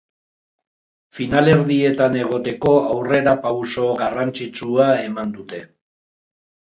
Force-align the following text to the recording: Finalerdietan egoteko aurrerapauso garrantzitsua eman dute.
Finalerdietan 1.17 2.17
egoteko 2.23 2.73
aurrerapauso 2.95 3.93
garrantzitsua 4.01 4.89
eman 5.09 5.35
dute. 5.37 5.61